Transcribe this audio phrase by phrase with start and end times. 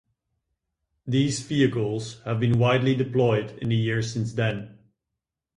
[1.05, 4.79] These vehicles have been widely deployed in the years since then.